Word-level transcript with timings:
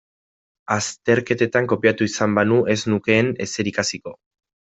Azterketetan 0.75 1.67
kopiatu 1.73 2.07
izan 2.13 2.33
banu 2.39 2.57
ez 2.75 2.79
nukeen 2.95 3.31
ezer 3.49 3.73
ikasiko. 3.73 4.17